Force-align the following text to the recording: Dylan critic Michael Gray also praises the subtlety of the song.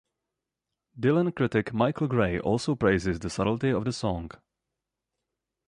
Dylan 0.99 1.35
critic 1.35 1.75
Michael 1.75 2.07
Gray 2.07 2.39
also 2.39 2.73
praises 2.73 3.19
the 3.19 3.29
subtlety 3.29 3.69
of 3.69 3.85
the 3.85 3.93
song. 3.93 4.31